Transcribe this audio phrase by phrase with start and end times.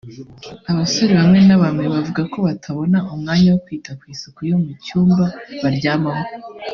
[0.71, 5.25] Abasore bamwena bamwe bavuga ko batabona umwanya wo kwita ku isuku yo mu cyumba
[5.63, 6.13] baryamamo